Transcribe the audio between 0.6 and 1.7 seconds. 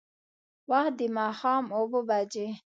وخت د ماښام